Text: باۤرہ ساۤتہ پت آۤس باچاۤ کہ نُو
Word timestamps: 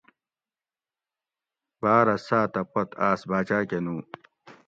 باۤرہ 1.79 2.15
ساۤتہ 2.27 2.61
پت 2.71 2.89
آۤس 3.07 3.21
باچاۤ 3.29 3.63
کہ 3.69 3.79
نُو 3.85 3.95